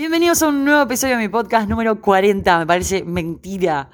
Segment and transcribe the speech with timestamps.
[0.00, 2.60] Bienvenidos a un nuevo episodio de mi podcast número 40.
[2.60, 3.90] Me parece mentira.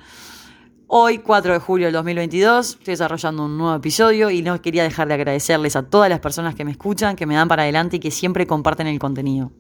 [0.87, 5.09] Hoy, 4 de julio del 2022, estoy desarrollando un nuevo episodio y no quería dejar
[5.09, 7.99] de agradecerles a todas las personas que me escuchan, que me dan para adelante y
[7.99, 9.51] que siempre comparten el contenido.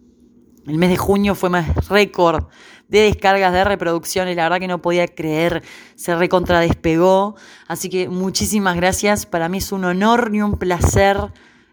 [0.68, 2.44] El mes de junio fue más récord
[2.86, 4.36] de descargas, de reproducciones.
[4.36, 5.64] La verdad que no podía creer,
[5.96, 7.34] se recontra despegó.
[7.66, 9.26] Así que muchísimas gracias.
[9.26, 11.18] Para mí es un honor y un placer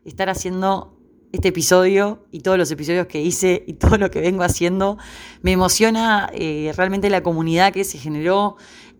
[0.03, 0.97] estar haciendo
[1.33, 4.97] este episodio y todos los episodios que hice y todo lo que vengo haciendo.
[5.41, 8.55] Me emociona eh, realmente la comunidad que se generó,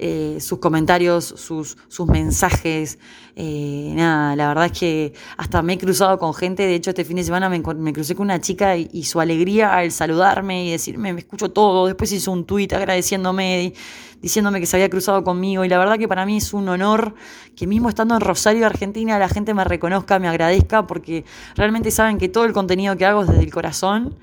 [0.06, 3.00] eh, sus comentarios, sus, sus mensajes.
[3.38, 6.64] Eh, nada, la verdad es que hasta me he cruzado con gente.
[6.64, 7.62] De hecho, este fin de semana me,
[7.94, 11.88] crucé con una chica y, su alegría al saludarme y decirme, me escucho todo.
[11.88, 13.76] Después hizo un tuit agradeciéndome
[14.22, 17.16] diciéndome que se había cruzado conmigo y la verdad que para mí es un honor
[17.56, 21.24] que mismo estando en Rosario, Argentina, la gente me reconozca, me agradezca porque
[21.56, 24.18] realmente saben que todo el contenido que hago es desde el corazón.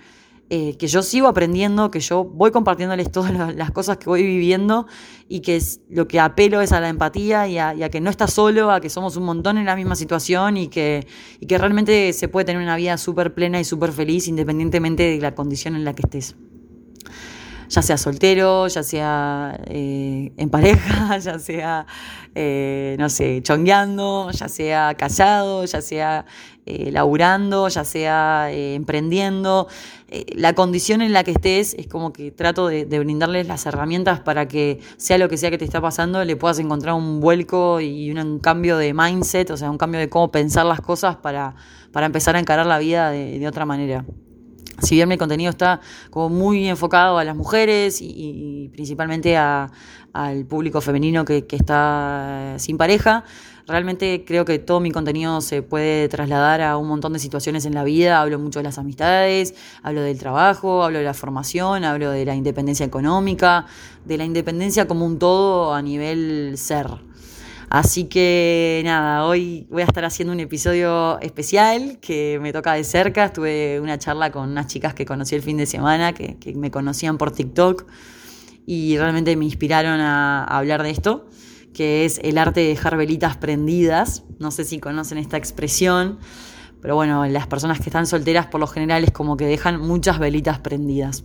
[0.52, 4.88] Eh, que yo sigo aprendiendo, que yo voy compartiéndoles todas las cosas que voy viviendo
[5.28, 8.72] y que lo que apelo es a la empatía y a, que no estás solo,
[8.72, 11.06] a que somos un montón en la misma situación y que,
[11.38, 15.20] y que realmente se puede tener una vida súper plena y súper feliz independientemente de
[15.20, 16.34] la condición en la que estés
[17.70, 21.86] ya sea soltero, ya sea eh, en pareja, ya sea,
[22.34, 26.26] eh, no sé, chongueando, ya sea callado, ya sea
[26.66, 29.68] eh, laburando, ya sea emprendiendo.
[30.34, 34.48] la condición en la que estés es como que trato de, brindarles las herramientas para
[34.48, 38.10] que sea lo que sea que te está pasando, le puedas encontrar un vuelco y
[38.10, 41.54] un, cambio de mindset, o sea, un cambio de cómo pensar las cosas para,
[41.92, 44.04] para empezar a encarar la vida de otra manera
[44.81, 50.81] si bien mi contenido está como muy enfocado a las mujeres y, principalmente al público
[50.81, 53.25] femenino que, está sin pareja,
[53.67, 57.75] realmente creo que todo mi contenido se puede trasladar a un montón de situaciones en
[57.75, 58.20] la vida.
[58.20, 62.34] Hablo mucho de las amistades, hablo del trabajo, hablo de la formación, hablo de la
[62.34, 63.67] independencia económica,
[64.05, 67.09] de la independencia como un todo a nivel ser.
[67.70, 72.82] Así que nada, hoy voy a estar haciendo un episodio especial que me toca de
[72.82, 73.26] cerca.
[73.26, 77.16] Estuve una charla con unas chicas que conocí el fin de semana, que, me conocían
[77.16, 77.86] por TikTok
[78.66, 81.28] y realmente me inspiraron a, hablar de esto,
[81.72, 84.25] que es el arte de dejar velitas prendidas.
[84.41, 86.19] No sé si conocen esta expresión,
[86.82, 90.19] pero bueno, las personas que están solteras por lo general es como que dejan muchas
[90.19, 91.22] velitas prendidas.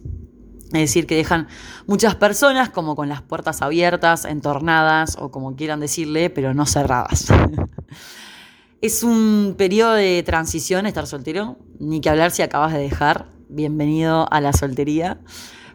[0.65, 1.47] Es decir, que dejan
[1.85, 7.27] muchas personas como con las puertas abiertas, entornadas o como quieran decirle, pero no cerradas.
[8.81, 13.27] es un periodo de transición estar soltero, ni que hablar si acabas de dejar.
[13.47, 15.19] Bienvenido a la soltería.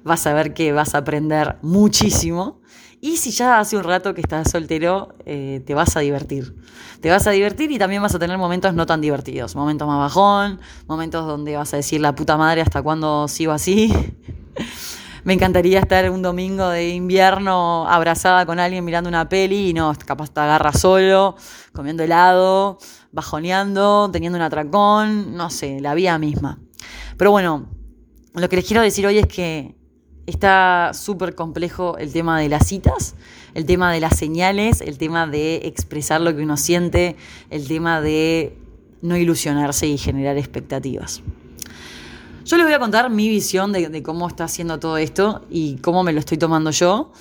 [0.02, 2.60] Vas a ver que vas a aprender muchísimo.
[3.00, 6.54] Y si ya hace un rato que estás soltero, eh, te vas a divertir.
[7.00, 9.56] Te vas a divertir y también vas a tener momentos no tan divertidos.
[9.56, 13.94] Momentos más bajón, momentos donde vas a decir la puta madre hasta cuándo sigo así.
[15.24, 19.94] me encantaría estar un domingo de invierno abrazada con alguien mirando una peli y no,
[20.04, 21.36] capaz te agarra solo,
[21.72, 22.78] comiendo helado,
[23.12, 26.58] bajoneando, teniendo un atracón, no sé, la vida misma.
[27.16, 27.68] Pero bueno,
[28.34, 29.74] lo que les quiero decir hoy es que
[30.26, 33.14] está súper complejo el tema de las citas,
[33.54, 37.16] el tema de las señales, el tema de expresar lo que uno siente,
[37.50, 38.56] el tema de
[39.02, 41.22] no ilusionarse y generar expectativas.
[42.50, 46.02] Yo les voy a contar mi visión de, cómo está haciendo todo esto y cómo
[46.02, 47.12] me lo estoy tomando yo.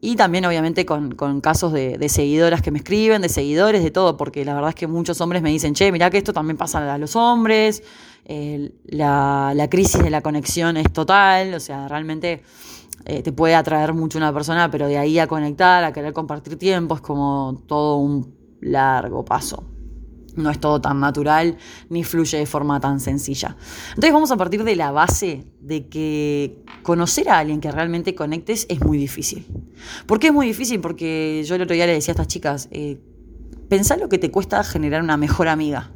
[0.00, 4.44] Y también, obviamente, con, casos de, seguidoras que me escriben, de seguidores, de todo, porque
[4.44, 6.98] la verdad es que muchos hombres me dicen, che, mirá que esto también pasa a
[6.98, 7.84] los hombres,
[8.86, 12.42] la, crisis de la conexión es total, o sea, realmente
[13.04, 16.58] eh, te puede atraer mucho una persona, pero de ahí a conectar, a querer compartir
[16.58, 19.77] tiempo, es como todo un largo paso
[20.38, 23.56] no es todo tan natural ni fluye de forma tan sencilla.
[23.90, 28.66] Entonces vamos a partir de la base de que conocer a alguien que realmente conectes
[28.68, 29.46] es muy difícil.
[30.06, 30.80] ¿Por qué es muy difícil?
[30.80, 33.00] Porque yo el otro día le decía a estas chicas, eh,
[33.68, 35.90] pensá lo que te cuesta generar una mejor amiga.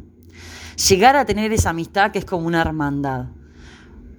[0.88, 3.26] Llegar a tener esa amistad que es como una hermandad.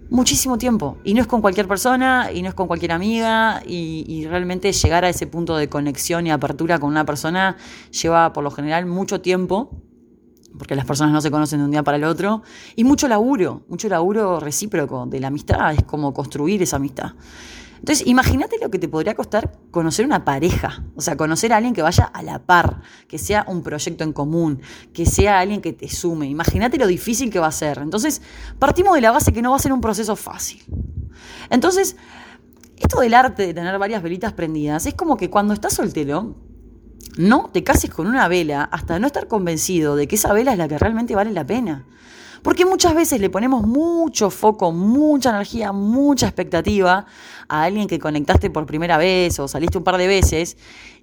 [0.09, 0.97] Muchísimo tiempo.
[1.03, 4.71] Y no es con cualquier persona, y no es con cualquier amiga, y, y realmente
[4.71, 7.57] llegar a ese punto de conexión y apertura con una persona
[7.89, 9.81] lleva por lo general mucho tiempo
[10.57, 12.43] porque las personas no se conocen de un día para el otro,
[12.75, 17.13] y mucho laburo, mucho laburo recíproco de la amistad, es como construir esa amistad.
[17.83, 21.73] Entonces, imagínate lo que te podría costar conocer una pareja, o sea, conocer a alguien
[21.73, 24.61] que vaya a la par, que sea un proyecto en común,
[24.93, 26.27] que sea alguien que te sume.
[26.27, 27.79] Imagínate lo difícil que va a ser.
[27.79, 28.21] Entonces,
[28.57, 30.63] partimos de la base que no va a ser un proceso fácil.
[31.49, 31.97] Entonces,
[32.77, 36.37] esto del arte de tener varias velitas prendidas es como que cuando estás soltero,
[37.17, 40.57] no te cases con una vela hasta no estar convencido de que esa vela es
[40.57, 41.85] la que realmente vale la pena.
[42.41, 47.05] Porque muchas veces le ponemos mucho foco, mucha energía, mucha expectativa
[47.47, 50.57] a alguien que conectaste por primera vez o saliste un par de veces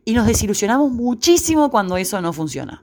[0.04, 2.82] y nos desilusionamos muchísimo cuando eso no funciona.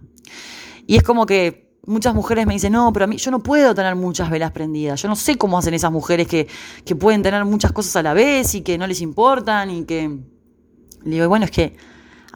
[0.87, 3.75] Y es como que muchas mujeres me dicen, no, pero a mí yo no puedo
[3.75, 5.01] tener muchas velas prendidas.
[5.01, 6.47] Yo no sé cómo hacen esas mujeres que,
[6.83, 10.17] que pueden tener muchas cosas a la vez y que no les importan y que...
[11.03, 11.77] Le digo, bueno, es que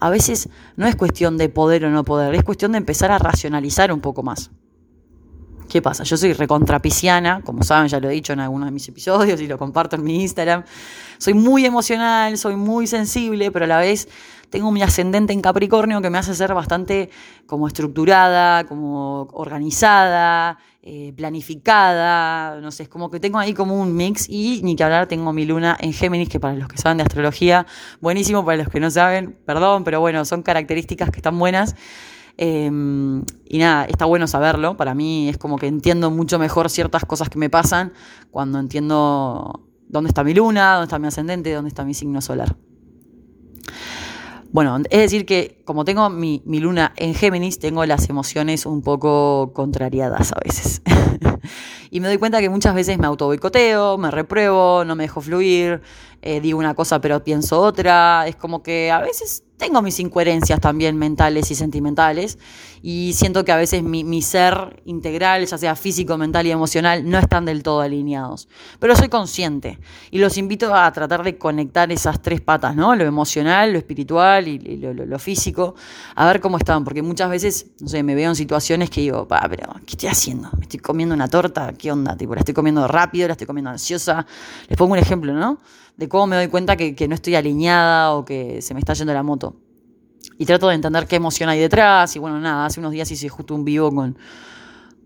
[0.02, 3.18] a veces no es cuestión de poder o no poder, es cuestión de empezar a
[3.18, 4.50] racionalizar un poco más.
[5.68, 6.02] ¿Qué pasa?
[6.02, 9.46] Yo soy recontrapiciana, como saben, ya lo he dicho en algunos de mis episodios y
[9.46, 10.64] lo comparto en mi Instagram.
[11.18, 14.08] Soy muy emocional, soy muy sensible, pero a la vez
[14.52, 17.08] tengo mi ascendente en Capricornio que me hace ser bastante
[17.46, 23.96] como estructurada, como organizada, eh, planificada, no sé, es como que tengo ahí como un
[23.96, 26.98] mix y ni que hablar tengo mi luna en Géminis, que para los que saben
[26.98, 27.66] de astrología,
[28.00, 31.74] buenísimo, para los que no saben, perdón, pero bueno, son características que están buenas.
[32.36, 34.76] Em, y nada, está bueno saberlo.
[34.76, 37.92] Para mí es como que entiendo mucho mejor ciertas cosas que me pasan
[38.30, 42.56] cuando entiendo dónde está mi luna, dónde está mi ascendente, dónde está mi signo solar.
[44.52, 49.52] Bueno, es decir que como tengo mi, luna en Géminis, tengo las emociones un poco
[49.54, 50.82] contrariadas a veces.
[51.90, 55.22] y me doy cuenta que muchas veces me auto boicoteo, me repruebo, no me dejo
[55.22, 55.80] fluir,
[56.20, 58.26] eh, digo una cosa pero pienso otra.
[58.28, 62.36] Es como que a veces tengo mis incoherencias también mentales y sentimentales
[62.82, 67.16] y siento que a veces mi, ser integral, ya sea físico, mental y emocional, no
[67.16, 68.48] están del todo alineados.
[68.80, 69.78] Pero soy consciente
[70.10, 72.96] y los invito a tratar de conectar esas tres patas, ¿no?
[72.96, 75.76] Lo emocional, lo espiritual y, lo, físico,
[76.16, 79.28] a ver cómo están, porque muchas veces, no sé, me veo en situaciones que digo,
[79.28, 80.50] pa, pero ¿qué estoy haciendo?
[80.58, 81.72] ¿Me estoy comiendo una torta?
[81.78, 82.16] ¿Qué onda?
[82.16, 84.26] Tipo, la estoy comiendo rápido, la estoy comiendo ansiosa.
[84.68, 85.60] Les pongo un ejemplo, ¿no?
[85.96, 88.94] De cómo me doy cuenta que, que no estoy alineada o que se me está
[88.94, 89.56] yendo la moto
[90.38, 92.16] y trato de entender qué emoción hay detrás.
[92.16, 94.18] Y bueno, nada, hace unos días hice justo un vivo con,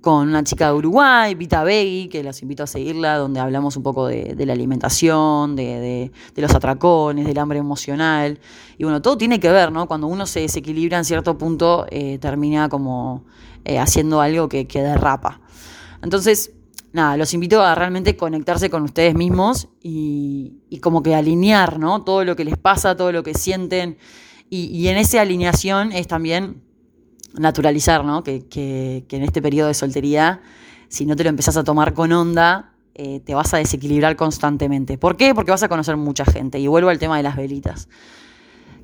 [0.00, 3.82] con una chica de Uruguay, Vita Begui, que las invito a seguirla, donde hablamos un
[3.82, 8.38] poco de, la alimentación, de, los atracones, del hambre emocional.
[8.78, 9.86] Y bueno, todo tiene que ver, ¿no?
[9.86, 13.24] Cuando uno se desequilibra en cierto punto, eh, termina como
[13.64, 15.40] eh, haciendo algo que, que derrapa.
[16.02, 16.52] Entonces,
[16.96, 22.02] nada, los invito a realmente conectarse con ustedes mismos y, como que alinear, ¿no?
[22.02, 23.98] Todo lo que les pasa, todo lo que sienten
[24.50, 26.62] y, en esa alineación es también
[27.34, 28.24] naturalizar, ¿no?
[28.24, 30.40] Que, en este periodo de soltería,
[30.88, 34.96] si no te lo empezás a tomar con onda, eh, te vas a desequilibrar constantemente.
[34.96, 35.34] ¿Por qué?
[35.34, 36.58] Porque vas a conocer mucha gente.
[36.58, 37.88] Y vuelvo al tema de las velitas.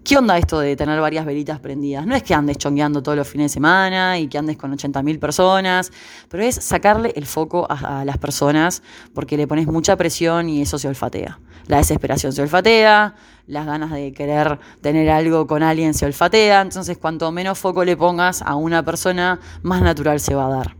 [0.04, 2.04] ¿Qué onda esto de tener varias velitas prendidas?
[2.04, 5.20] No es que andes chongueando todos los fines de semana y que andes con 80.000
[5.20, 5.92] personas,
[6.28, 8.82] pero es sacarle el foco a, las personas
[9.14, 11.38] porque le pones mucha presión y eso se olfatea.
[11.68, 13.14] La desesperación se olfatea,
[13.46, 17.96] las ganas de querer tener algo con alguien se olfatea, entonces cuanto menos foco le
[17.96, 20.76] pongas a una persona, más natural se va a dar.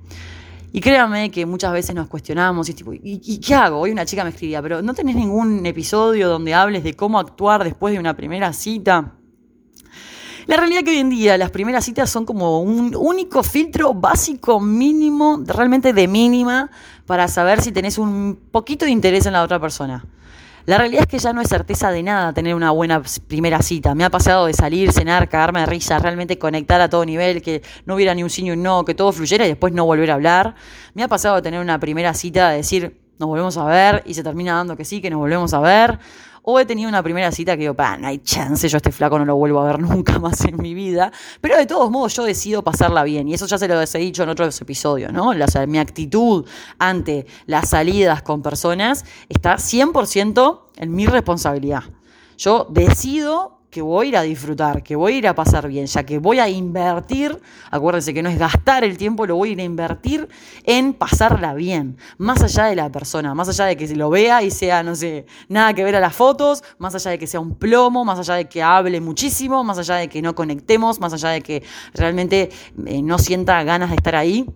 [0.74, 3.78] Y créanme que muchas veces nos cuestionamos y tipo, ¿y, qué hago?
[3.78, 7.62] Hoy una chica me escribía, pero ¿no tenés ningún episodio donde hables de cómo actuar
[7.62, 9.12] después de una primera cita?
[10.46, 13.92] La realidad es que hoy en día las primeras citas son como un único filtro
[13.92, 16.70] básico mínimo, realmente de mínima,
[17.04, 20.06] para saber si tenés un poquito de interés en la otra persona.
[20.64, 23.94] La realidad es que ya no es certeza de nada tener una buena primera cita.
[23.96, 27.62] Me ha pasado de salir, cenar, cagarme de risa, realmente conectar a todo nivel, que
[27.84, 30.14] no hubiera ni un sí ni no, que todo fluyera y después no volver a
[30.14, 30.54] hablar.
[30.94, 34.14] Me ha pasado de tener una primera cita, de decir, nos volvemos a ver y
[34.14, 35.98] se termina dando que sí, que nos volvemos a ver.
[36.44, 39.16] O he tenido una primera cita que digo, pa, no hay chance, yo este flaco
[39.18, 41.12] no lo vuelvo a ver nunca más en mi vida.
[41.40, 43.28] Pero de todos modos yo decido pasarla bien.
[43.28, 45.32] Y eso ya se lo he dicho en otros episodios, ¿no?
[45.66, 46.44] mi actitud
[46.78, 51.84] ante las salidas con personas está 100% en mi responsabilidad.
[52.36, 55.86] Yo decido que voy a ir a disfrutar, que voy a ir a pasar bien,
[55.86, 59.52] ya que voy a invertir, acuérdense que no es gastar el tiempo, lo voy a
[59.52, 60.28] ir a invertir
[60.64, 64.42] en pasarla bien, más allá de la persona, más allá de que se lo vea
[64.42, 67.40] y sea, no sé, nada que ver a las fotos, más allá de que sea
[67.40, 71.14] un plomo, más allá de que hable muchísimo, más allá de que no conectemos, más
[71.14, 71.62] allá de que
[71.94, 72.50] realmente
[72.84, 74.46] eh, no sienta ganas de estar ahí.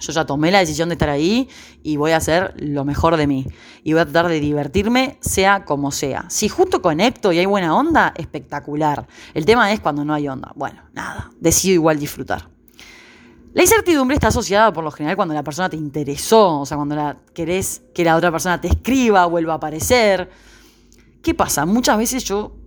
[0.00, 1.48] Yo ya tomé la decisión de estar ahí
[1.82, 3.46] y voy a hacer lo mejor de mí.
[3.84, 6.24] Y voy a tratar de divertirme, sea como sea.
[6.28, 9.06] Si justo conecto y hay buena onda, espectacular.
[9.34, 10.52] El tema es cuando no hay onda.
[10.56, 12.48] Bueno, nada, decido igual disfrutar.
[13.52, 16.94] La incertidumbre está asociada por lo general cuando la persona te interesó, o sea, cuando
[16.94, 20.30] la, querés que la otra persona te escriba, vuelva a aparecer.
[21.20, 21.66] ¿Qué pasa?
[21.66, 22.59] Muchas veces yo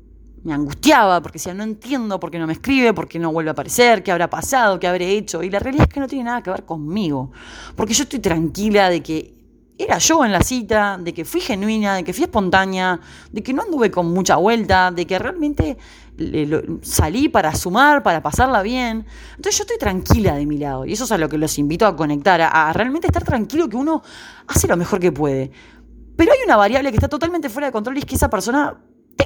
[0.43, 3.49] me angustiaba porque decía, no entiendo por qué no me escribe, por qué no vuelve
[3.49, 5.41] a aparecer, qué habrá pasado, qué habré hecho.
[5.41, 7.31] Y la realidad es que no tiene nada que ver conmigo.
[7.75, 9.33] Porque yo estoy tranquila de que
[9.77, 12.99] era yo en la cita, de que fui genuina, de que fui espontánea,
[13.31, 15.77] de que no anduve con mucha vuelta, de que realmente
[16.81, 19.05] salí para sumar, para pasarla bien.
[19.35, 21.87] Entonces yo estoy tranquila de mi lado y eso es a lo que los invito
[21.87, 24.03] a conectar, a, realmente estar tranquilo que uno
[24.47, 25.51] hace lo mejor que puede.
[26.15, 28.77] Pero hay una variable que está totalmente fuera de control y es que esa persona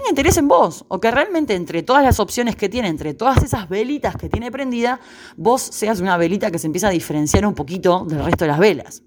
[0.08, 3.44] tenga interés en vos o que realmente entre todas las opciones que tiene, entre todas
[3.44, 5.00] esas velitas que tiene prendida,
[5.36, 8.60] vos seas una velita que se empieza a diferenciar un poquito del resto de las
[8.60, 9.04] velas.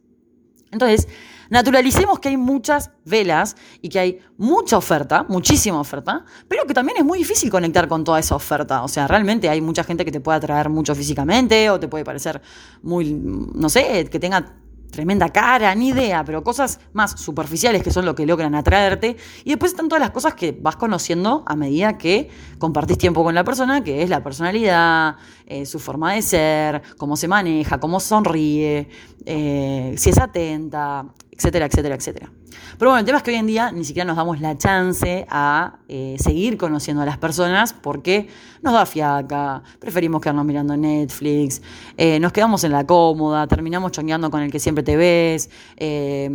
[0.72, 1.08] Entonces,
[1.48, 6.98] naturalicemos que hay muchas velas y que hay mucha oferta, muchísima oferta, pero que también
[6.98, 8.84] es muy difícil conectar con toda esa oferta.
[8.84, 12.04] O sea, realmente hay mucha gente que te puede atraer mucho físicamente o te puede
[12.04, 12.40] parecer
[12.82, 14.54] muy, no sé, que tenga
[14.90, 19.16] tremenda cara, ni idea, pero cosas más superficiales que son lo que logran atraerte.
[19.44, 22.28] Y después están todas las cosas que vas conociendo a medida que
[22.58, 25.16] compartís tiempo con la persona, que es la personalidad,
[25.46, 28.88] eh, su forma de ser, cómo se maneja, cómo sonríe,
[29.26, 31.06] eh, si es atenta,
[31.40, 32.30] etcétera, etcétera, etcétera.
[32.78, 35.26] Pero bueno, el tema es que hoy en día ni siquiera nos damos la chance
[35.30, 38.28] a eh, seguir conociendo a las personas porque
[38.60, 41.62] nos da fiaca, preferimos quedarnos mirando Netflix,
[41.96, 45.48] eh, nos quedamos en la cómoda, terminamos chongueando con el que siempre te ves.
[45.78, 46.30] Eh,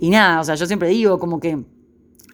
[0.00, 1.64] y nada, o sea, yo siempre digo como que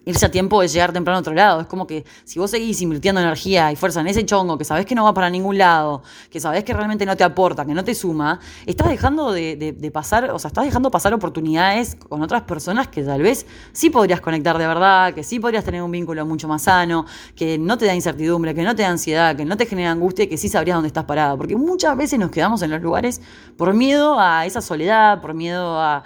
[0.05, 1.61] irse a tiempo es llegar temprano a otro lado.
[1.61, 4.85] Es como que si vos seguís invirtiendo energía y fuerza en ese chongo que sabés
[4.85, 7.83] que no va para ningún lado, que sabés que realmente no te aporta, que no
[7.83, 12.87] te suma, estás dejando de, pasar, o sea, estás dejando pasar oportunidades con otras personas
[12.87, 16.47] que tal vez sí podrías conectar de verdad, que sí podrías tener un vínculo mucho
[16.47, 17.05] más sano,
[17.35, 20.27] que no te da incertidumbre, que no te da ansiedad, que no te genera angustia,
[20.27, 21.37] que sí sabrías dónde estás parado.
[21.37, 23.21] Porque muchas veces nos quedamos en los lugares
[23.57, 26.03] por miedo a esa soledad, por miedo a,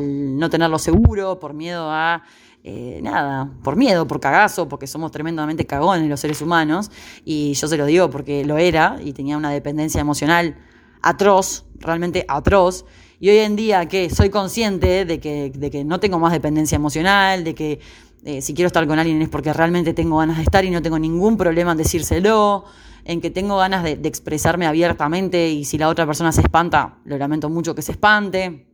[0.00, 2.22] no tenerlo seguro, por miedo a
[2.68, 6.90] eh, nada, por miedo, por cagazo, porque somos tremendamente cagones los seres humanos,
[7.24, 10.56] y yo se lo digo porque lo era y tenía una dependencia emocional
[11.00, 12.84] atroz, realmente atroz,
[13.20, 16.74] y hoy en día que soy consciente de que, de que no tengo más dependencia
[16.74, 17.78] emocional, de que
[18.24, 20.82] eh, si quiero estar con alguien es porque realmente tengo ganas de estar y no
[20.82, 22.64] tengo ningún problema en decírselo,
[23.04, 26.98] en que tengo ganas de, de expresarme abiertamente y si la otra persona se espanta,
[27.04, 28.66] lo lamento mucho que se espante,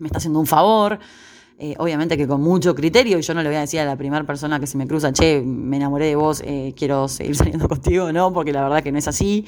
[0.00, 0.98] me está haciendo un favor.
[1.60, 3.96] Eh, obviamente que con mucho criterio, y yo no le voy a decir a la
[3.96, 7.68] primera persona que se me cruza, che, me enamoré de vos, eh, quiero seguir saliendo
[7.68, 9.44] contigo, no, porque la verdad que no es así.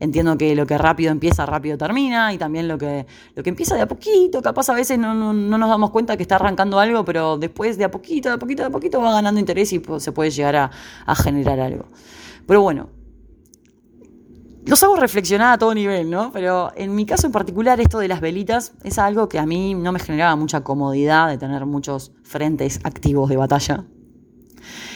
[0.00, 3.76] Entiendo que lo que rápido empieza, rápido termina, y también lo que, lo que empieza
[3.76, 7.04] de a poquito, capaz a veces no, no, nos damos cuenta que está arrancando algo,
[7.04, 9.80] pero después de a poquito, de a poquito, de a poquito va ganando interés y
[9.98, 10.70] se puede llegar a,
[11.06, 11.84] a generar algo.
[12.44, 12.88] Pero bueno,
[14.64, 16.30] los hago reflexionar a todo nivel, ¿no?
[16.32, 19.74] Pero en mi caso en particular, esto de las velitas es algo que a mí
[19.74, 23.84] no me generaba mucha comodidad de tener muchos frentes activos de batalla.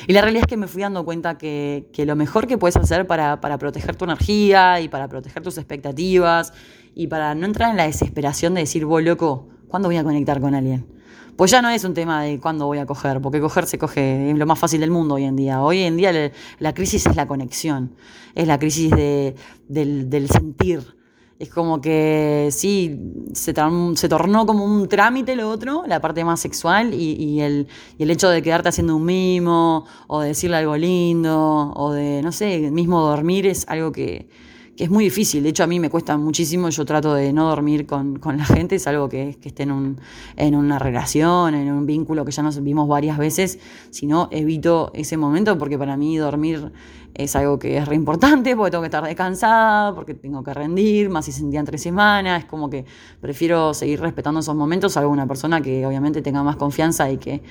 [0.06, 3.08] Y la realidad es que me fui dando cuenta que, lo mejor que puedes hacer
[3.08, 6.52] para, para, proteger tu energía y para proteger tus expectativas
[6.94, 10.40] y para no entrar en la desesperación de decir, vos loco, ¿cuándo voy a conectar
[10.40, 10.95] con alguien?
[11.36, 14.30] Pues ya no es un tema de cuándo voy a coger, porque coger se coge,
[14.30, 15.62] es lo más fácil del mundo hoy en día.
[15.62, 17.94] Hoy en día la crisis es la conexión,
[18.34, 20.96] es la crisis del, sentir.
[21.38, 22.98] Es como que sí,
[23.34, 28.10] se, tornó como un trámite lo otro, la parte más sexual, y, el, y el
[28.10, 32.70] hecho de quedarte haciendo un mimo, o de decirle algo lindo, o de, no sé,
[32.70, 34.30] mismo dormir es algo que,
[34.76, 35.42] que es muy difícil.
[35.42, 36.68] De hecho, a mí me cuesta muchísimo.
[36.68, 40.00] Yo trato de no dormir con, la gente, es algo que, que esté en, un,
[40.36, 43.58] en una relación, en un vínculo que ya nos vimos varias veces.
[43.90, 46.72] Si no, evito ese momento porque para mí dormir
[47.14, 51.08] es algo que es re importante porque tengo que estar descansada, porque tengo que rendir,
[51.08, 52.42] más si sentía entre semanas.
[52.42, 52.84] Es como que
[53.20, 57.42] prefiero seguir respetando esos momentos a una persona que obviamente tenga más confianza y que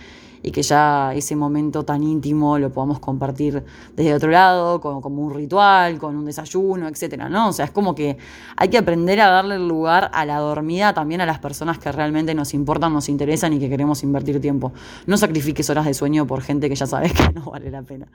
[0.46, 3.64] y que ya ese momento tan íntimo lo podamos compartir
[3.96, 7.50] desde otro lado, como, como un ritual, con un desayuno, etcétera, ¿no?
[7.50, 8.18] O sea, es como que
[8.56, 12.36] hay que aprender a darle lugar a la dormida también a las personas que realmente
[12.36, 14.72] nos importan, nos interesan y que queremos invertir tiempo.
[15.08, 18.08] No sacrifiques horas de sueño por gente que ya sabes que no vale la pena,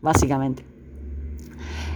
[0.00, 0.64] básicamente.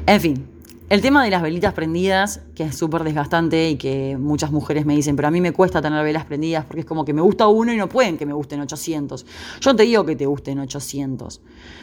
[0.04, 0.46] En fin,
[0.88, 4.94] el tema de las velitas prendidas, que es súper desgastante y que muchas mujeres me
[4.96, 7.46] dicen, pero a mí me cuesta tener velas prendidas porque es como que me gusta
[7.46, 9.26] uno y no pueden que me gusten 800.
[9.60, 11.42] Yo te digo que te gusten 800,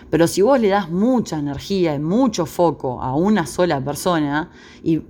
[0.10, 4.50] pero si vos le das mucha energía y mucho foco a una sola persona
[4.84, 5.04] y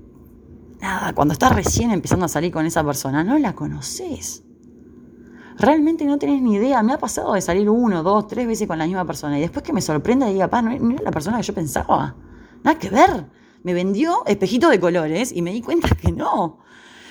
[0.82, 4.44] nada, cuando estás recién empezando a salir con esa persona, no la conoces.
[5.58, 6.84] Realmente no tenés ni idea.
[6.84, 9.64] Me ha pasado de salir uno, dos, tres veces con la misma persona y después
[9.64, 12.14] que me sorprenda y diga, pa, no era la persona que yo pensaba.
[12.62, 16.60] Nada que ver me vendió espejitos de colores y me di cuenta que no.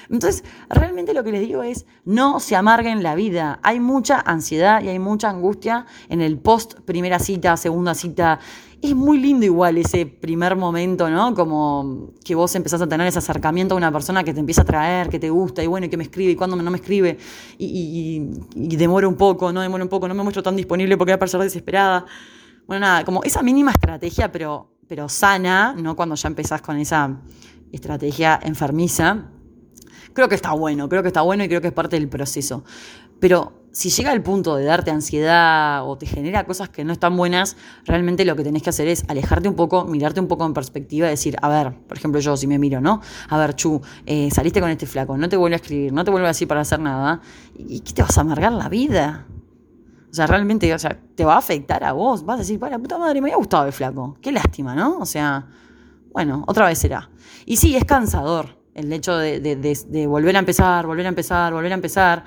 [0.09, 3.59] Entonces, realmente lo que les digo es, no se amarguen la vida.
[3.65, 8.39] Hay mucha ansiedad y hay mucha angustia en el post primera cita, segunda cita.
[8.81, 11.35] Es muy lindo igual ese primer momento, ¿no?
[11.35, 14.67] Como que vos empezás a tener ese acercamiento a una persona que te empieza a
[14.67, 17.19] traer, que te gusta, y bueno, y que me escribe, y cuando no me escribe,
[17.59, 18.23] y,
[18.55, 21.17] y, demora un poco, no demora un poco, no me muestro tan disponible porque voy
[21.17, 22.05] a parecer desesperada.
[22.69, 25.97] Bueno, nada, como esa mínima estrategia, pero, pero sana, ¿no?
[25.97, 27.21] Cuando ya empezás con esa
[27.73, 29.31] estrategia enfermiza.
[30.13, 32.65] Creo que está bueno, creo que está bueno y creo que es parte del proceso.
[33.19, 37.17] Pero si llega el punto de darte ansiedad o te genera cosas que no están
[37.17, 40.55] buenas, realmente lo que tenés que hacer es alejarte un poco, mirarte un poco en
[40.55, 43.01] perspectiva decir, a ver, por ejemplo yo si me miro, ¿no?
[43.29, 46.13] A ver, Chu, eh, saliste con este flaco, no te vuelvo a escribir, no te
[46.13, 47.21] vuelvo a decir para hacer nada,
[47.59, 49.27] ¿y qué te vas a amargar la vida?
[50.09, 52.25] O sea, realmente, o sea, te va a afectar a vos.
[52.25, 54.17] Vas a decir, para puta madre, me había gustado el flaco.
[54.21, 54.99] Qué lástima, ¿no?
[54.99, 55.47] O sea,
[56.13, 57.11] bueno, otra vez será.
[57.47, 61.75] Y sí, es cansador el hecho de, volver a empezar, volver a empezar, volver a
[61.75, 62.25] empezar.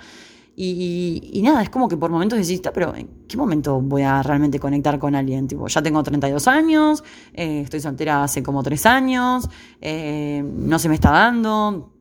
[0.59, 4.59] Y, nada, es como que por momentos decís, pero ¿en qué momento voy a realmente
[4.59, 5.47] conectar con alguien?
[5.47, 7.03] Tipo, ya tengo 32 años,
[7.33, 9.47] eh, estoy soltera hace como 3 años,
[9.81, 11.93] eh, no se me está dando.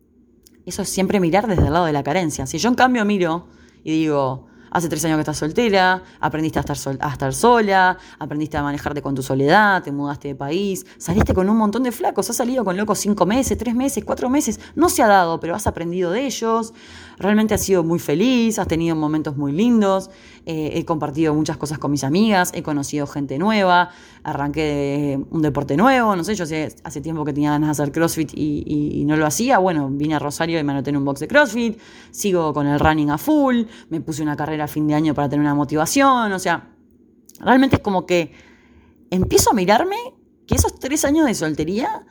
[0.65, 2.47] Eso es siempre mirar desde el lado de la carencia.
[2.47, 3.47] Si yo en cambio miro
[3.85, 8.57] y digo, Hace tres años que estás soltera, aprendiste a estar, a estar sola, aprendiste
[8.57, 12.29] a manejarte con tu soledad, te mudaste de país, saliste con un montón de flacos,
[12.31, 15.55] has salido con locos cinco meses, tres meses, cuatro meses, no se ha dado, pero
[15.55, 16.75] has aprendido de ellos,
[17.19, 20.11] realmente has sido muy feliz, has tenido momentos muy lindos,
[20.45, 23.91] eh, he compartido muchas cosas con mis amigas, he conocido gente nueva,
[24.23, 27.93] arranqué un deporte nuevo, no sé, yo hace, hace tiempo que tenía ganas de hacer
[27.93, 31.05] CrossFit y, y, no lo hacía, bueno, vine a Rosario y me anoté en un
[31.05, 31.79] box de CrossFit,
[32.11, 35.29] sigo con el running a full, me puse una carrera a fin de año para
[35.29, 36.71] tener una motivación, o sea,
[37.41, 38.33] realmente es como que
[39.11, 39.97] empiezo a mirarme
[40.47, 42.07] que esos tres años de soltería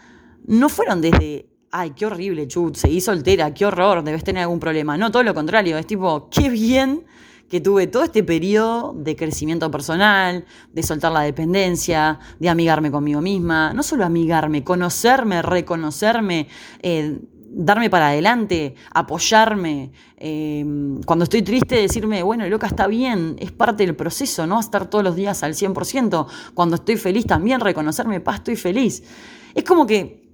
[0.45, 4.97] no fueron desde ay, qué horrible, chut, seguí soltera, qué horror, debes tener algún problema.
[4.97, 7.03] No, todo lo contrario, es tipo, qué bien
[7.49, 13.19] que tuve todo este periodo de crecimiento personal, de soltar la dependencia, de amigarme conmigo
[13.19, 16.47] misma, no solo amigarme, conocerme, reconocerme,
[16.81, 19.91] eh, darme para adelante, apoyarme.
[20.15, 20.65] Eh,
[21.05, 25.03] cuando estoy triste, decirme, bueno, loca, está bien, es parte del proceso, no estar todos
[25.03, 26.25] los días al 100%.
[26.53, 29.03] Cuando estoy feliz, también reconocerme, paz, estoy feliz.
[29.53, 30.24] Es como que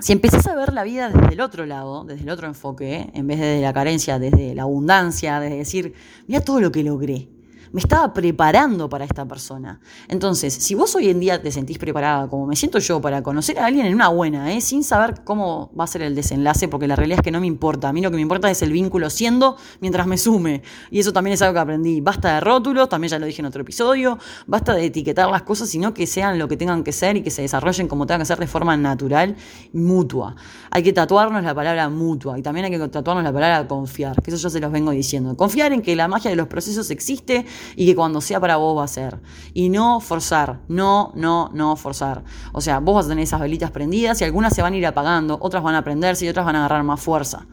[0.00, 3.26] si empezás a ver la vida desde el otro lado, desde el otro enfoque, en
[3.26, 5.94] vez de la carencia, desde la abundancia, desde decir,
[6.26, 7.28] mira todo lo que logré,
[7.72, 9.80] me estaba preparando para esta persona.
[10.08, 13.58] Entonces, si vos hoy en día te sentís preparada, como me siento yo, para conocer
[13.58, 14.60] a alguien en una buena, ¿eh?
[14.60, 17.46] sin saber cómo va a ser el desenlace, porque la realidad es que no me
[17.46, 17.88] importa.
[17.88, 20.62] A mí lo que me importa es el vínculo siendo mientras me sume.
[20.90, 22.00] Y eso también es algo que aprendí.
[22.00, 25.68] Basta de rótulos, también ya lo dije en otro episodio, basta de etiquetar las cosas,
[25.68, 28.26] sino que sean lo que tengan que ser y que se desarrollen como tengan que
[28.26, 29.36] ser de forma natural
[29.72, 30.36] y mutua.
[30.70, 34.30] Hay que tatuarnos la palabra mutua y también hay que tatuarnos la palabra confiar, que
[34.30, 35.36] eso yo se los vengo diciendo.
[35.36, 38.78] Confiar en que la magia de los procesos existe y que cuando sea para vos
[38.78, 39.20] va a ser.
[39.54, 42.24] Y no forzar, no, no, no forzar.
[42.52, 44.86] O sea, vos vas a tener esas velitas prendidas y algunas se van a ir
[44.86, 47.46] apagando, otras van a prenderse y otras van a agarrar más fuerza.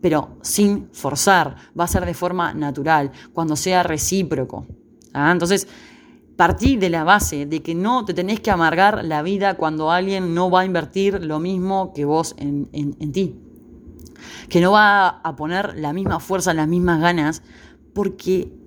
[0.00, 4.66] Pero sin forzar, va a ser de forma natural, cuando sea recíproco.
[5.12, 5.30] ¿Ah?
[5.30, 5.68] Entonces,
[6.36, 10.34] partir de la base de que no te tenés que amargar la vida cuando alguien
[10.34, 13.38] no va a invertir lo mismo que vos en, en ti.
[14.48, 17.42] Que no va a poner la misma fuerza, las mismas ganas,
[17.92, 18.59] porque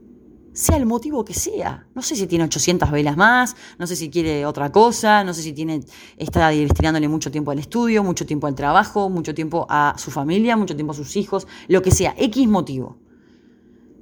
[0.53, 1.87] sea el motivo que sea.
[1.95, 5.41] No sé si tiene 800 velas más, no sé si quiere otra cosa, no sé
[5.41, 5.83] si tiene,
[6.17, 10.55] está destinándole mucho tiempo al estudio, mucho tiempo al trabajo, mucho tiempo a su familia,
[10.55, 12.97] mucho tiempo a sus hijos, lo que sea, X motivo.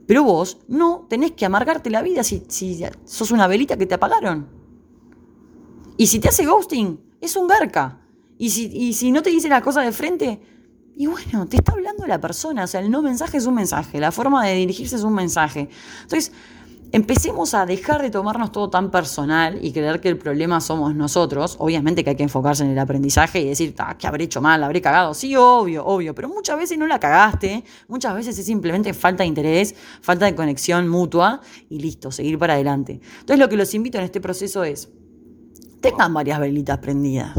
[0.08, 3.96] Pero vos no tenés que amargarte la vida si, si sos una velita que te
[3.96, 4.50] apagaron.
[5.98, 8.02] Y si te hace ghosting, es un garca.
[8.38, 10.42] Y si, y si no te dice la cosa de frente,
[10.96, 14.00] y bueno, te está hablando la persona, o sea, el no mensaje es un mensaje,
[14.00, 15.70] la forma de dirigirse es un mensaje.
[16.04, 16.32] Entonces,
[16.92, 21.56] empecemos a dejar de tomarnos todo tan personal y creer que el problema somos nosotros.
[21.60, 24.64] Obviamente que hay que enfocarse en el aprendizaje y decir, ah, ¿qué habré hecho mal?
[24.64, 25.14] ¿Habré cagado?
[25.14, 29.28] Sí, obvio, obvio, pero muchas veces no la cagaste, muchas veces es simplemente falta de
[29.28, 33.00] interés, falta de conexión mutua y listo, seguir para adelante.
[33.22, 34.90] Entonces, lo que los invito en este proceso es,
[35.80, 37.34] tengan varias velitas prendidas.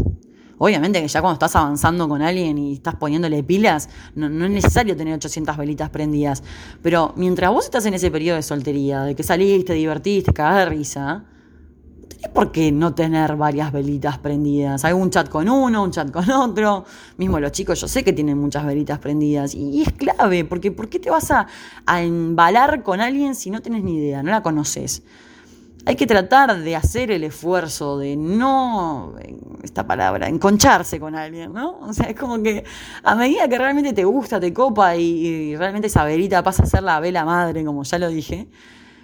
[0.65, 4.97] Obviamente que ya cuando estás avanzando con alguien y estás poniéndole pilas, no, es necesario
[4.97, 6.45] tener 800 velitas prendidas.
[6.81, 10.67] Pero mientras vos estás en ese periodo de soltería, de que saliste, divertiste, cagás de
[10.67, 14.85] risa, no tenés por qué no tener varias velitas prendidas.
[14.85, 16.85] Hay un chat con uno, un chat con otro.
[17.17, 19.57] Mismo los chicos, yo sé que tienen muchas velitas prendidas.
[19.57, 21.49] Y, es clave, porque ¿por qué te vas a,
[21.87, 25.03] a embalar con alguien si no tenés ni idea, no la conoces?
[25.85, 29.15] Hay que tratar de hacer el esfuerzo de no,
[29.63, 31.79] esta palabra, enconcharse con alguien, ¿no?
[31.81, 32.65] O sea, es como que
[33.03, 36.83] a medida que realmente te gusta, te copa y, realmente esa velita pasa a ser
[36.83, 38.49] la vela madre, como ya lo dije,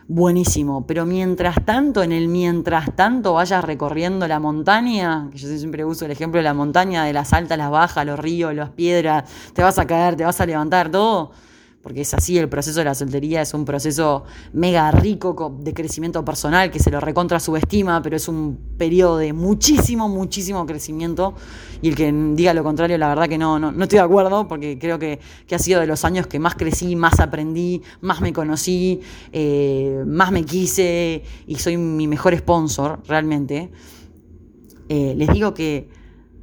[0.06, 0.86] buenísimo.
[0.86, 6.04] Pero mientras tanto, en el mientras tanto vayas recorriendo la montaña, que yo siempre uso
[6.04, 9.62] el ejemplo de la montaña, de las altas, las bajas, los ríos, las piedras, te
[9.62, 11.32] vas a caer, te vas a levantar, todo
[11.82, 16.24] porque es así, el proceso de la soltería es un proceso mega rico de crecimiento
[16.24, 21.34] personal que se lo recontra subestima, pero es un periodo de muchísimo, muchísimo crecimiento.
[21.80, 24.76] Y el que diga lo contrario, la verdad que no, no, estoy de acuerdo, porque
[24.78, 25.20] creo que,
[25.52, 29.00] ha sido de los años que más crecí, más aprendí, más me conocí,
[29.32, 33.70] eh, más me quise y soy mi mejor sponsor, realmente.
[34.88, 35.88] Eh, les digo que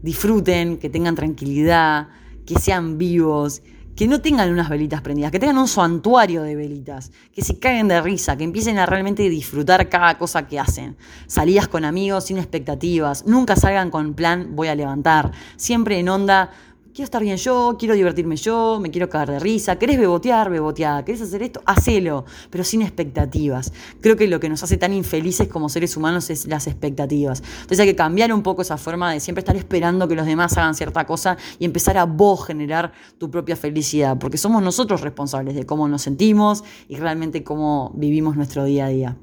[0.02, 2.08] disfruten, que tengan tranquilidad,
[2.46, 3.62] que sean vivos
[3.96, 7.88] que no tengan unas velitas prendidas, que tengan un santuario de velitas, que se caigan
[7.88, 10.98] de risa, que empiecen a realmente disfrutar cada cosa que hacen.
[11.28, 16.52] Salidas con amigos sin expectativas, nunca salgan con plan voy a levantar, siempre en onda
[16.96, 21.04] quiero estar bien yo, quiero divertirme yo, me quiero cagar de risa, querés bebotear, bebotear,
[21.04, 23.74] querés hacer esto, hacelo, pero sin expectativas.
[24.00, 27.44] Creo que lo que nos hace tan infelices como seres humanos es las expectativas.
[27.56, 30.58] Entonces hay que cambiar un poco esa forma de siempre estar esperando que los demás
[30.58, 35.54] hagan cierta cosa y empezar a vos generar tu propia felicidad, porque somos nosotros responsables
[35.54, 39.18] de cómo nos sentimos y realmente cómo vivimos nuestro día a día.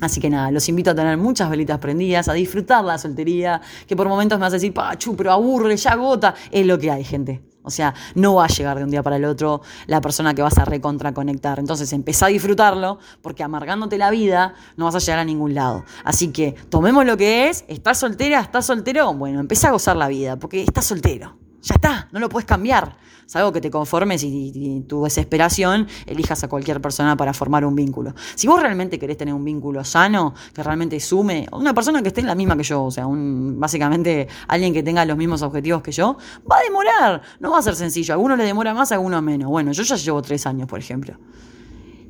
[0.00, 3.96] Así que nada, los invito a tener muchas velitas prendidas, a disfrutar la soltería, que
[3.96, 6.34] por momentos me hace decir, pachu, pero aburre, ya agota.
[6.50, 7.42] Es lo que hay, gente.
[7.62, 10.40] O sea, no va a llegar de un día para el otro la persona que
[10.40, 11.58] vas a recontraconectar.
[11.58, 15.84] Entonces, empezá a disfrutarlo, porque amargándote la vida no vas a llegar a ningún lado.
[16.04, 20.08] Así que tomemos lo que es, estás soltera, estás soltero, bueno, empezá a gozar la
[20.08, 21.36] vida, porque estás soltero.
[21.62, 22.96] Ya está, no lo puedes cambiar.
[23.26, 27.76] Es algo que te conformes y, tu desesperación elijas a cualquier persona para formar un
[27.76, 28.12] vínculo.
[28.34, 32.22] Si vos realmente querés tener un vínculo sano, que realmente sume, una persona que esté
[32.22, 35.80] en la misma que yo, o sea, un, básicamente alguien que tenga los mismos objetivos
[35.80, 36.16] que yo,
[36.50, 38.14] va a demorar, no va a ser sencillo.
[38.14, 39.48] A algunos le demora más, a algunos menos.
[39.48, 41.16] Bueno, yo ya llevo tres años, por ejemplo.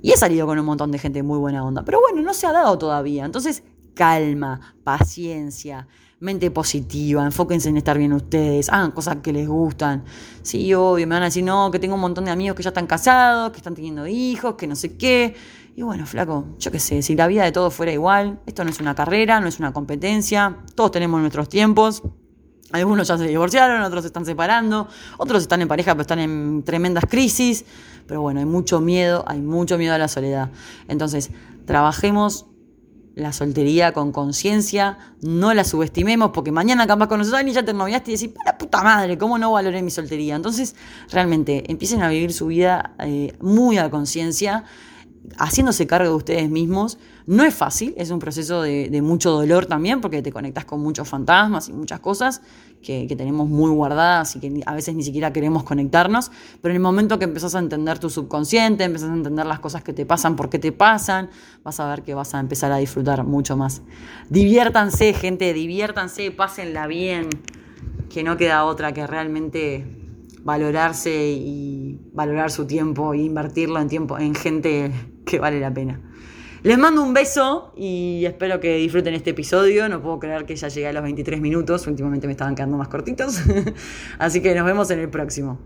[0.00, 1.84] Y he salido con un montón de gente muy buena onda.
[1.84, 3.26] Pero bueno, no se ha dado todavía.
[3.26, 3.62] Entonces,
[3.94, 5.86] calma, paciencia
[6.20, 10.04] mente positiva, enfóquense en estar bien ustedes, hagan cosas que les gustan.
[10.42, 12.68] Sí, obvio, me van a decir, no, que tengo un montón de amigos que ya
[12.68, 15.35] están casados, que están teniendo hijos, que no sé qué.
[15.74, 18.70] Y bueno, flaco, yo qué sé, si la vida de todos fuera igual, esto no
[18.70, 22.02] es una carrera, no es una competencia, todos tenemos nuestros tiempos.
[22.72, 26.62] Algunos ya se divorciaron, otros se están separando, otros están en pareja pero están en
[26.64, 27.64] tremendas crisis.
[28.06, 30.50] Pero bueno, hay mucho miedo, hay mucho miedo a la soledad.
[30.87, 31.30] Entonces,
[31.64, 32.46] trabajemos
[33.20, 37.72] la soltería con conciencia, no la subestimemos, porque mañana capaz con nosotros y ya te
[37.72, 40.35] noviaste y decís, para puta madre, ¿cómo no valoré mi soltería?
[40.35, 40.74] Entonces,
[41.11, 44.64] realmente, empiecen a vivir su vida eh, muy a conciencia,
[45.38, 46.98] haciéndose cargo de ustedes mismos.
[47.26, 51.09] No es fácil, es un proceso de, mucho dolor también, porque te conectas con muchos
[51.09, 52.42] fantasmas y muchas cosas
[52.83, 56.30] que, tenemos muy guardadas y que a veces ni siquiera queremos conectarnos.
[56.61, 59.85] Pero en el momento que empezás a entender tu subconsciente, empezás a entender las cosas
[59.85, 61.30] que te pasan, por qué te pasan,
[61.62, 63.83] vas a ver que vas a empezar a disfrutar mucho más.
[64.28, 67.28] Diviértanse, gente, diviértanse, pásenla bien,
[68.09, 69.99] que no queda otra que realmente
[70.42, 74.92] valorarse y valorar su tiempo e invertirlo en tiempo en gente
[75.24, 76.00] que vale la pena.
[76.62, 79.88] Les mando un beso y espero que disfruten este episodio.
[79.88, 81.87] No puedo creer que ya llegué a los 23 minutos.
[81.87, 83.40] Últimamente me estaban quedando más cortitos.
[84.18, 85.59] Así que nos vemos en el próximo.